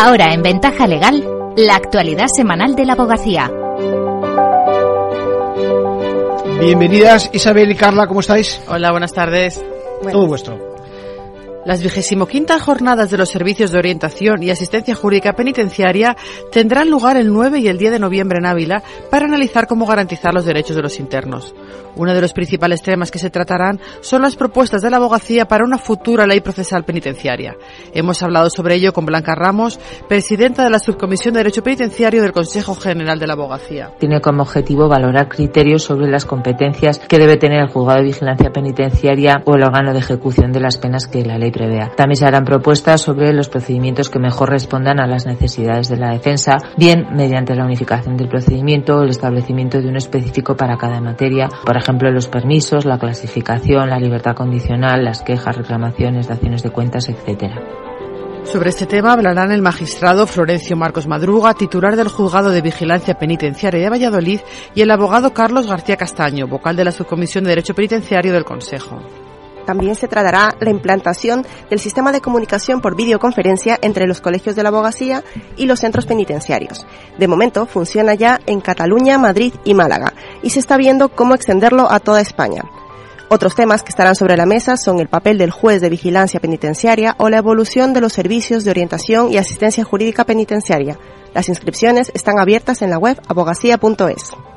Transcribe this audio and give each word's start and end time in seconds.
Ahora 0.00 0.32
en 0.32 0.42
Ventaja 0.42 0.86
Legal, 0.86 1.26
la 1.56 1.74
actualidad 1.74 2.28
semanal 2.28 2.76
de 2.76 2.86
la 2.86 2.92
abogacía. 2.92 3.50
Bienvenidas 6.60 7.28
Isabel 7.32 7.72
y 7.72 7.74
Carla, 7.74 8.06
¿cómo 8.06 8.20
estáis? 8.20 8.62
Hola, 8.68 8.92
buenas 8.92 9.12
tardes. 9.12 9.60
Todo 10.12 10.28
vuestro. 10.28 10.67
Las 11.64 11.82
quintas 12.30 12.62
jornadas 12.62 13.10
de 13.10 13.18
los 13.18 13.28
servicios 13.28 13.70
de 13.70 13.78
orientación 13.78 14.42
y 14.42 14.50
asistencia 14.50 14.94
jurídica 14.94 15.34
penitenciaria 15.34 16.16
tendrán 16.50 16.88
lugar 16.88 17.16
el 17.16 17.32
9 17.32 17.58
y 17.58 17.68
el 17.68 17.78
10 17.78 17.92
de 17.92 17.98
noviembre 17.98 18.38
en 18.38 18.46
Ávila 18.46 18.82
para 19.10 19.26
analizar 19.26 19.66
cómo 19.66 19.84
garantizar 19.84 20.32
los 20.32 20.44
derechos 20.44 20.76
de 20.76 20.82
los 20.82 20.98
internos. 20.98 21.54
Uno 21.96 22.14
de 22.14 22.20
los 22.20 22.32
principales 22.32 22.80
temas 22.80 23.10
que 23.10 23.18
se 23.18 23.28
tratarán 23.28 23.80
son 24.00 24.22
las 24.22 24.36
propuestas 24.36 24.82
de 24.82 24.90
la 24.90 24.98
abogacía 24.98 25.46
para 25.48 25.64
una 25.64 25.78
futura 25.78 26.26
ley 26.26 26.40
procesal 26.40 26.84
penitenciaria. 26.84 27.56
Hemos 27.92 28.22
hablado 28.22 28.50
sobre 28.50 28.76
ello 28.76 28.92
con 28.92 29.04
Blanca 29.04 29.34
Ramos, 29.34 29.80
presidenta 30.08 30.62
de 30.62 30.70
la 30.70 30.78
Subcomisión 30.78 31.34
de 31.34 31.40
Derecho 31.40 31.64
Penitenciario 31.64 32.22
del 32.22 32.32
Consejo 32.32 32.76
General 32.76 33.18
de 33.18 33.26
la 33.26 33.32
Abogacía. 33.32 33.90
Tiene 33.98 34.20
como 34.20 34.42
objetivo 34.42 34.88
valorar 34.88 35.28
criterios 35.28 35.82
sobre 35.82 36.08
las 36.08 36.24
competencias 36.24 37.00
que 37.00 37.18
debe 37.18 37.36
tener 37.36 37.60
el 37.60 37.68
juzgado 37.68 37.98
de 37.98 38.06
vigilancia 38.06 38.50
penitenciaria 38.50 39.42
o 39.44 39.56
el 39.56 39.64
órgano 39.64 39.92
de 39.92 39.98
ejecución 39.98 40.52
de 40.52 40.60
las 40.60 40.78
penas 40.78 41.08
que 41.08 41.24
la 41.24 41.36
ley 41.36 41.47
prevea. 41.50 41.90
También 41.96 42.16
se 42.16 42.26
harán 42.26 42.44
propuestas 42.44 43.00
sobre 43.00 43.32
los 43.32 43.48
procedimientos 43.48 44.10
que 44.10 44.18
mejor 44.18 44.50
respondan 44.50 45.00
a 45.00 45.06
las 45.06 45.26
necesidades 45.26 45.88
de 45.88 45.96
la 45.96 46.12
defensa, 46.12 46.58
bien 46.76 47.06
mediante 47.14 47.54
la 47.54 47.64
unificación 47.64 48.16
del 48.16 48.28
procedimiento 48.28 48.96
o 48.96 49.02
el 49.02 49.10
establecimiento 49.10 49.80
de 49.80 49.88
uno 49.88 49.98
específico 49.98 50.56
para 50.56 50.76
cada 50.76 51.00
materia, 51.00 51.48
por 51.64 51.76
ejemplo 51.76 52.10
los 52.10 52.28
permisos, 52.28 52.84
la 52.84 52.98
clasificación, 52.98 53.90
la 53.90 53.98
libertad 53.98 54.34
condicional, 54.34 55.04
las 55.04 55.22
quejas, 55.22 55.56
reclamaciones, 55.56 56.28
daciones 56.28 56.62
de 56.62 56.70
cuentas, 56.70 57.08
etcétera. 57.08 57.60
Sobre 58.44 58.70
este 58.70 58.86
tema 58.86 59.12
hablarán 59.12 59.52
el 59.52 59.60
magistrado 59.60 60.26
Florencio 60.26 60.74
Marcos 60.74 61.06
Madruga, 61.06 61.52
titular 61.52 61.96
del 61.96 62.08
Juzgado 62.08 62.50
de 62.50 62.62
Vigilancia 62.62 63.18
Penitenciaria 63.18 63.82
de 63.82 63.90
Valladolid, 63.90 64.40
y 64.74 64.80
el 64.80 64.90
abogado 64.90 65.34
Carlos 65.34 65.66
García 65.66 65.98
Castaño, 65.98 66.46
vocal 66.46 66.74
de 66.74 66.84
la 66.84 66.92
Subcomisión 66.92 67.44
de 67.44 67.50
Derecho 67.50 67.74
Penitenciario 67.74 68.32
del 68.32 68.46
Consejo 68.46 69.02
también 69.68 69.96
se 69.96 70.08
tratará 70.08 70.56
la 70.60 70.70
implantación 70.70 71.44
del 71.68 71.78
sistema 71.78 72.10
de 72.10 72.22
comunicación 72.22 72.80
por 72.80 72.96
videoconferencia 72.96 73.78
entre 73.82 74.06
los 74.06 74.22
colegios 74.22 74.56
de 74.56 74.62
la 74.62 74.70
abogacía 74.70 75.22
y 75.58 75.66
los 75.66 75.80
centros 75.80 76.06
penitenciarios. 76.06 76.86
De 77.18 77.28
momento 77.28 77.66
funciona 77.66 78.14
ya 78.14 78.40
en 78.46 78.62
Cataluña, 78.62 79.18
Madrid 79.18 79.52
y 79.64 79.74
Málaga 79.74 80.14
y 80.42 80.48
se 80.48 80.58
está 80.58 80.78
viendo 80.78 81.10
cómo 81.10 81.34
extenderlo 81.34 81.86
a 81.92 82.00
toda 82.00 82.22
España. 82.22 82.62
Otros 83.28 83.54
temas 83.54 83.82
que 83.82 83.90
estarán 83.90 84.14
sobre 84.14 84.38
la 84.38 84.46
mesa 84.46 84.78
son 84.78 85.00
el 85.00 85.08
papel 85.08 85.36
del 85.36 85.50
juez 85.50 85.82
de 85.82 85.90
vigilancia 85.90 86.40
penitenciaria 86.40 87.14
o 87.18 87.28
la 87.28 87.36
evolución 87.36 87.92
de 87.92 88.00
los 88.00 88.14
servicios 88.14 88.64
de 88.64 88.70
orientación 88.70 89.30
y 89.30 89.36
asistencia 89.36 89.84
jurídica 89.84 90.24
penitenciaria. 90.24 90.98
Las 91.34 91.50
inscripciones 91.50 92.10
están 92.14 92.38
abiertas 92.38 92.80
en 92.80 92.88
la 92.88 92.96
web 92.96 93.20
abogacía.es. 93.28 94.47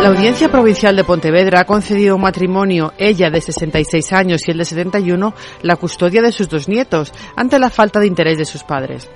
La 0.00 0.10
Audiencia 0.10 0.48
Provincial 0.48 0.94
de 0.94 1.02
Pontevedra 1.02 1.60
ha 1.60 1.64
concedido 1.64 2.14
un 2.14 2.22
matrimonio, 2.22 2.92
ella 2.98 3.30
de 3.30 3.40
66 3.40 4.12
años 4.12 4.46
y 4.46 4.52
él 4.52 4.58
de 4.58 4.64
71, 4.64 5.34
la 5.62 5.74
custodia 5.74 6.22
de 6.22 6.30
sus 6.30 6.48
dos 6.48 6.68
nietos, 6.68 7.12
ante 7.34 7.58
la 7.58 7.68
falta 7.68 7.98
de 7.98 8.06
interés 8.06 8.38
de 8.38 8.44
sus 8.44 8.62
padres. 8.62 9.10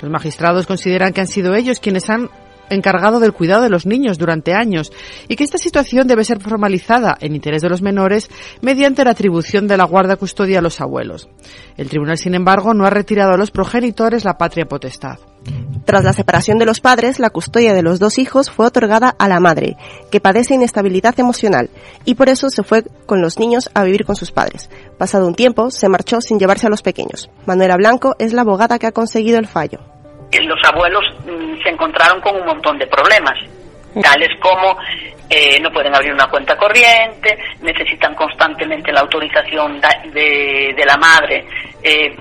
Los 0.00 0.10
magistrados 0.10 0.66
consideran 0.66 1.12
que 1.12 1.20
han 1.20 1.26
sido 1.26 1.54
ellos 1.54 1.80
quienes 1.80 2.08
han 2.08 2.30
encargado 2.70 3.20
del 3.20 3.34
cuidado 3.34 3.62
de 3.62 3.68
los 3.68 3.84
niños 3.84 4.16
durante 4.16 4.54
años 4.54 4.90
y 5.28 5.36
que 5.36 5.44
esta 5.44 5.58
situación 5.58 6.06
debe 6.06 6.24
ser 6.24 6.40
formalizada 6.40 7.18
en 7.20 7.34
interés 7.34 7.60
de 7.60 7.68
los 7.68 7.82
menores 7.82 8.30
mediante 8.62 9.04
la 9.04 9.10
atribución 9.10 9.68
de 9.68 9.76
la 9.76 9.84
guarda 9.84 10.16
custodia 10.16 10.60
a 10.60 10.62
los 10.62 10.80
abuelos. 10.80 11.28
El 11.76 11.90
tribunal, 11.90 12.16
sin 12.16 12.34
embargo, 12.34 12.72
no 12.72 12.86
ha 12.86 12.90
retirado 12.90 13.34
a 13.34 13.36
los 13.36 13.50
progenitores 13.50 14.24
la 14.24 14.38
patria 14.38 14.64
potestad. 14.64 15.18
Tras 15.84 16.04
la 16.04 16.12
separación 16.12 16.58
de 16.58 16.66
los 16.66 16.80
padres, 16.80 17.18
la 17.18 17.30
custodia 17.30 17.74
de 17.74 17.82
los 17.82 17.98
dos 17.98 18.18
hijos 18.18 18.50
fue 18.50 18.66
otorgada 18.66 19.14
a 19.18 19.28
la 19.28 19.40
madre, 19.40 19.76
que 20.10 20.20
padece 20.20 20.54
inestabilidad 20.54 21.18
emocional, 21.18 21.70
y 22.04 22.14
por 22.14 22.28
eso 22.28 22.50
se 22.50 22.62
fue 22.62 22.84
con 23.06 23.20
los 23.20 23.38
niños 23.38 23.70
a 23.74 23.82
vivir 23.82 24.04
con 24.04 24.16
sus 24.16 24.30
padres. 24.30 24.70
Pasado 24.98 25.26
un 25.26 25.34
tiempo, 25.34 25.70
se 25.70 25.88
marchó 25.88 26.20
sin 26.20 26.38
llevarse 26.38 26.66
a 26.66 26.70
los 26.70 26.82
pequeños. 26.82 27.30
Manuela 27.46 27.76
Blanco 27.76 28.14
es 28.18 28.32
la 28.32 28.42
abogada 28.42 28.78
que 28.78 28.86
ha 28.86 28.92
conseguido 28.92 29.38
el 29.38 29.48
fallo 29.48 29.80
los 30.40 30.58
abuelos 30.64 31.04
mm, 31.26 31.62
se 31.62 31.68
encontraron 31.68 32.20
con 32.20 32.36
un 32.36 32.46
montón 32.46 32.78
de 32.78 32.86
problemas, 32.86 33.38
tales 34.00 34.30
como 34.40 34.76
eh, 35.28 35.60
no 35.60 35.70
pueden 35.70 35.94
abrir 35.94 36.12
una 36.12 36.28
cuenta 36.28 36.56
corriente, 36.56 37.38
necesitan 37.60 38.14
constantemente 38.14 38.92
la 38.92 39.00
autorización 39.00 39.80
de, 40.12 40.74
de 40.76 40.84
la 40.86 40.96
madre 40.96 41.46
eh, 41.82 42.14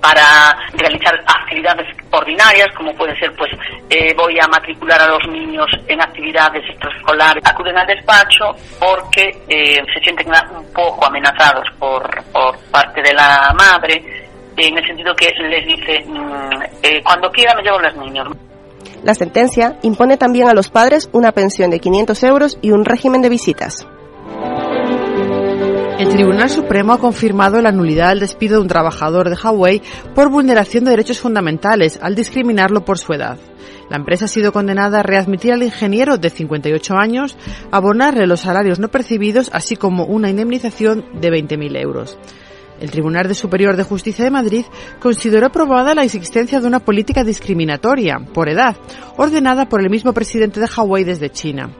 para 0.00 0.56
realizar 0.74 1.14
actividades 1.26 1.86
ordinarias, 2.10 2.68
como 2.76 2.94
puede 2.94 3.18
ser, 3.18 3.32
pues, 3.36 3.50
eh, 3.90 4.14
voy 4.16 4.38
a 4.38 4.46
matricular 4.48 5.00
a 5.00 5.08
los 5.08 5.26
niños 5.28 5.66
en 5.88 6.00
actividades 6.00 6.62
extraescolares, 6.68 7.42
acuden 7.46 7.76
al 7.78 7.86
despacho 7.86 8.54
porque 8.78 9.32
se 9.48 10.00
sienten 10.00 10.28
un 10.28 10.72
poco 10.72 11.06
amenazados 11.06 11.66
por, 11.78 12.24
por 12.32 12.58
parte 12.70 13.02
de 13.02 13.14
la 13.14 13.54
madre 13.56 14.26
en 14.56 14.78
el 14.78 14.86
sentido 14.86 15.14
que 15.14 15.28
les 15.48 15.66
dice, 15.66 16.04
mm, 16.06 16.62
eh, 16.82 17.02
cuando 17.04 17.30
quiera 17.30 17.54
me 17.54 17.62
llevo 17.62 17.78
los 17.78 17.96
niños. 17.96 18.28
La 19.02 19.14
sentencia 19.14 19.78
impone 19.82 20.16
también 20.16 20.48
a 20.48 20.54
los 20.54 20.70
padres 20.70 21.08
una 21.12 21.32
pensión 21.32 21.70
de 21.70 21.80
500 21.80 22.22
euros 22.24 22.58
y 22.62 22.70
un 22.70 22.84
régimen 22.84 23.22
de 23.22 23.28
visitas. 23.28 23.86
El 25.98 26.10
Tribunal 26.10 26.50
Supremo 26.50 26.92
ha 26.92 26.98
confirmado 26.98 27.62
la 27.62 27.72
nulidad 27.72 28.10
del 28.10 28.20
despido 28.20 28.56
de 28.56 28.60
un 28.60 28.68
trabajador 28.68 29.30
de 29.30 29.36
Huawei 29.42 29.80
por 30.14 30.30
vulneración 30.30 30.84
de 30.84 30.90
derechos 30.90 31.20
fundamentales 31.20 31.98
al 32.02 32.14
discriminarlo 32.14 32.84
por 32.84 32.98
su 32.98 33.14
edad. 33.14 33.38
La 33.88 33.96
empresa 33.96 34.26
ha 34.26 34.28
sido 34.28 34.52
condenada 34.52 35.00
a 35.00 35.02
readmitir 35.02 35.54
al 35.54 35.62
ingeniero 35.62 36.18
de 36.18 36.28
58 36.28 36.94
años, 36.98 37.38
abonarle 37.70 38.26
los 38.26 38.40
salarios 38.40 38.78
no 38.78 38.88
percibidos, 38.88 39.48
así 39.54 39.76
como 39.76 40.04
una 40.04 40.28
indemnización 40.28 41.02
de 41.18 41.30
20.000 41.30 41.80
euros. 41.80 42.18
El 42.78 42.90
Tribunal 42.90 43.34
Superior 43.34 43.74
de 43.78 43.84
Justicia 43.84 44.22
de 44.22 44.30
Madrid 44.30 44.66
consideró 45.00 45.46
aprobada 45.46 45.94
la 45.94 46.04
existencia 46.04 46.60
de 46.60 46.66
una 46.66 46.80
política 46.80 47.24
discriminatoria 47.24 48.18
por 48.34 48.50
edad, 48.50 48.76
ordenada 49.16 49.70
por 49.70 49.80
el 49.80 49.88
mismo 49.88 50.12
presidente 50.12 50.60
de 50.60 50.68
Hawái 50.68 51.04
desde 51.04 51.30
China 51.30 51.70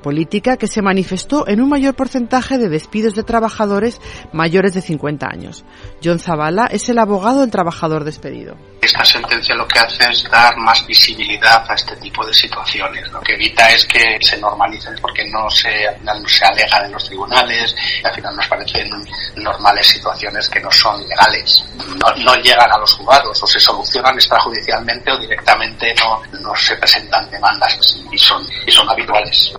política 0.00 0.56
que 0.56 0.66
se 0.66 0.82
manifestó 0.82 1.46
en 1.46 1.60
un 1.60 1.68
mayor 1.68 1.94
porcentaje 1.94 2.58
de 2.58 2.68
despidos 2.68 3.14
de 3.14 3.22
trabajadores 3.22 4.00
mayores 4.32 4.74
de 4.74 4.82
50 4.82 5.26
años. 5.26 5.64
John 6.02 6.18
Zavala 6.18 6.66
es 6.66 6.88
el 6.88 6.98
abogado 6.98 7.40
del 7.40 7.50
trabajador 7.50 8.04
despedido. 8.04 8.56
Esta 8.80 9.04
sentencia 9.04 9.54
lo 9.54 9.68
que 9.68 9.78
hace 9.78 10.08
es 10.10 10.24
dar 10.30 10.56
más 10.56 10.86
visibilidad 10.86 11.64
a 11.70 11.74
este 11.74 11.96
tipo 11.96 12.26
de 12.26 12.32
situaciones. 12.32 13.10
Lo 13.12 13.20
que 13.20 13.34
evita 13.34 13.70
es 13.70 13.84
que 13.84 14.18
se 14.20 14.38
normalicen 14.38 14.94
porque 15.00 15.28
no 15.28 15.50
se, 15.50 15.86
no 16.02 16.12
se 16.26 16.44
alegan 16.46 16.86
en 16.86 16.92
los 16.92 17.04
tribunales 17.04 17.76
y 18.02 18.06
al 18.06 18.14
final 18.14 18.36
nos 18.36 18.48
parecen 18.48 18.90
normales 19.36 19.86
situaciones 19.86 20.48
que 20.48 20.60
no 20.60 20.70
son 20.70 21.06
legales. 21.06 21.64
No, 21.76 22.24
no 22.24 22.34
llegan 22.36 22.72
a 22.72 22.78
los 22.78 22.94
juzgados 22.94 23.42
o 23.42 23.46
se 23.46 23.60
solucionan 23.60 24.14
extrajudicialmente 24.14 25.12
o 25.12 25.18
directamente 25.18 25.94
no, 26.00 26.22
no 26.40 26.56
se 26.56 26.76
presentan 26.76 27.30
demandas 27.30 27.78
y 28.10 28.18
son, 28.18 28.46
y 28.66 28.70
son 28.72 28.88
habituales. 28.88 29.52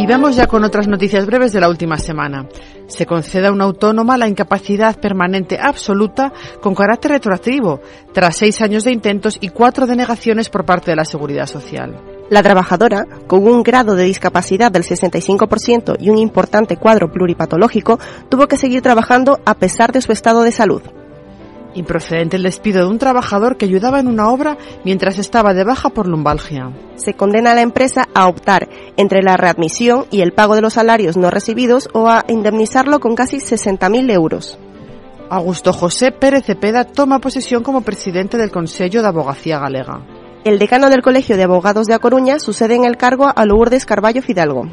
Y 0.00 0.06
vamos 0.06 0.34
ya 0.34 0.46
con 0.46 0.64
otras 0.64 0.88
noticias 0.88 1.26
breves 1.26 1.52
de 1.52 1.60
la 1.60 1.68
última 1.68 1.98
semana. 1.98 2.48
Se 2.86 3.04
concede 3.04 3.48
a 3.48 3.52
una 3.52 3.64
autónoma 3.64 4.16
la 4.16 4.28
incapacidad 4.28 4.98
permanente 4.98 5.58
absoluta 5.60 6.32
con 6.62 6.74
carácter 6.74 7.10
retroactivo, 7.10 7.82
tras 8.14 8.34
seis 8.34 8.62
años 8.62 8.84
de 8.84 8.92
intentos 8.92 9.36
y 9.42 9.50
cuatro 9.50 9.86
denegaciones 9.86 10.48
por 10.48 10.64
parte 10.64 10.90
de 10.90 10.96
la 10.96 11.04
Seguridad 11.04 11.44
Social. 11.44 12.00
La 12.30 12.42
trabajadora, 12.42 13.04
con 13.26 13.46
un 13.46 13.62
grado 13.62 13.94
de 13.94 14.04
discapacidad 14.04 14.72
del 14.72 14.84
65% 14.84 15.96
y 16.00 16.08
un 16.08 16.16
importante 16.16 16.78
cuadro 16.78 17.12
pluripatológico, 17.12 17.98
tuvo 18.30 18.48
que 18.48 18.56
seguir 18.56 18.80
trabajando 18.80 19.38
a 19.44 19.52
pesar 19.52 19.92
de 19.92 20.00
su 20.00 20.12
estado 20.12 20.44
de 20.44 20.52
salud. 20.52 20.80
Improcedente 21.74 22.36
el 22.36 22.42
despido 22.42 22.84
de 22.84 22.90
un 22.90 22.98
trabajador 22.98 23.56
que 23.56 23.66
ayudaba 23.66 24.00
en 24.00 24.08
una 24.08 24.30
obra 24.30 24.58
mientras 24.84 25.18
estaba 25.18 25.54
de 25.54 25.64
baja 25.64 25.90
por 25.90 26.08
lumbalgia. 26.08 26.72
Se 26.96 27.14
condena 27.14 27.52
a 27.52 27.54
la 27.54 27.62
empresa 27.62 28.08
a 28.12 28.26
optar 28.26 28.68
entre 28.96 29.22
la 29.22 29.36
readmisión 29.36 30.06
y 30.10 30.22
el 30.22 30.32
pago 30.32 30.56
de 30.56 30.62
los 30.62 30.74
salarios 30.74 31.16
no 31.16 31.30
recibidos 31.30 31.88
o 31.92 32.08
a 32.08 32.24
indemnizarlo 32.28 32.98
con 32.98 33.14
casi 33.14 33.38
60.000 33.38 34.10
euros. 34.12 34.58
Augusto 35.30 35.72
José 35.72 36.10
Pérez 36.10 36.44
Cepeda 36.44 36.84
toma 36.84 37.20
posesión 37.20 37.62
como 37.62 37.82
presidente 37.82 38.36
del 38.36 38.50
Consejo 38.50 39.00
de 39.00 39.08
Abogacía 39.08 39.60
Galega. 39.60 40.00
El 40.42 40.58
decano 40.58 40.90
del 40.90 41.02
Colegio 41.02 41.36
de 41.36 41.44
Abogados 41.44 41.86
de 41.86 41.94
A 41.94 41.98
Coruña 41.98 42.38
sucede 42.38 42.74
en 42.74 42.84
el 42.84 42.96
cargo 42.96 43.30
a 43.32 43.44
Lourdes 43.44 43.84
Carballo 43.84 44.22
Fidalgo. 44.22 44.68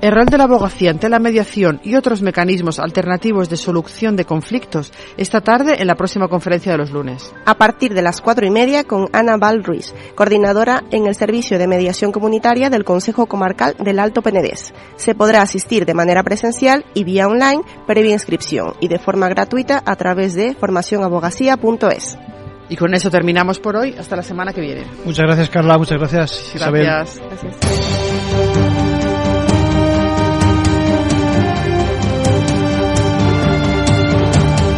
El 0.00 0.12
rol 0.12 0.26
de 0.26 0.38
la 0.38 0.44
abogacía 0.44 0.92
ante 0.92 1.08
la 1.08 1.18
mediación 1.18 1.80
y 1.82 1.96
otros 1.96 2.22
mecanismos 2.22 2.78
alternativos 2.78 3.48
de 3.48 3.56
solución 3.56 4.14
de 4.14 4.24
conflictos 4.24 4.92
esta 5.16 5.40
tarde 5.40 5.80
en 5.80 5.88
la 5.88 5.96
próxima 5.96 6.28
conferencia 6.28 6.70
de 6.70 6.78
los 6.78 6.92
lunes. 6.92 7.34
A 7.44 7.56
partir 7.56 7.94
de 7.94 8.02
las 8.02 8.20
cuatro 8.20 8.46
y 8.46 8.50
media 8.50 8.84
con 8.84 9.08
Ana 9.12 9.36
Val 9.38 9.64
Ruiz, 9.64 9.92
coordinadora 10.14 10.84
en 10.92 11.08
el 11.08 11.16
Servicio 11.16 11.58
de 11.58 11.66
Mediación 11.66 12.12
Comunitaria 12.12 12.70
del 12.70 12.84
Consejo 12.84 13.26
Comarcal 13.26 13.74
del 13.80 13.98
Alto 13.98 14.22
Penedés. 14.22 14.72
Se 14.94 15.16
podrá 15.16 15.42
asistir 15.42 15.84
de 15.84 15.94
manera 15.94 16.22
presencial 16.22 16.84
y 16.94 17.02
vía 17.02 17.26
online 17.26 17.62
previa 17.88 18.12
inscripción 18.12 18.74
y 18.78 18.86
de 18.86 19.00
forma 19.00 19.28
gratuita 19.28 19.82
a 19.84 19.96
través 19.96 20.34
de 20.34 20.54
formacionabogacía.es. 20.54 22.18
Y 22.68 22.76
con 22.76 22.94
eso 22.94 23.10
terminamos 23.10 23.58
por 23.58 23.76
hoy. 23.76 23.96
Hasta 23.98 24.14
la 24.14 24.22
semana 24.22 24.52
que 24.52 24.60
viene. 24.60 24.84
Muchas 25.04 25.26
gracias, 25.26 25.50
Carla. 25.50 25.76
Muchas 25.76 25.98
gracias, 25.98 26.54
Isabel. 26.54 26.84
Gracias. 26.84 27.20
Gracias. 27.42 28.07